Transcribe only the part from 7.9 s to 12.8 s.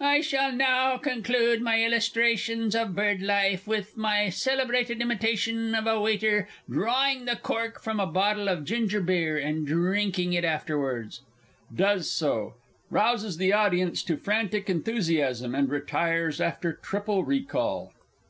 a bottle of gingerbeer, and drinking it afterwards. [_Does so;